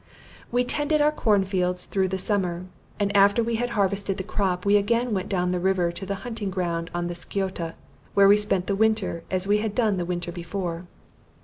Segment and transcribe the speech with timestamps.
[0.51, 2.65] We tended our cornfields through the summer;
[2.99, 6.15] and after we had harvested the crop, we again went down the river to the
[6.25, 7.75] hunting ground on the Sciota,
[8.15, 10.87] where we spent the winter, as we had done the winter before.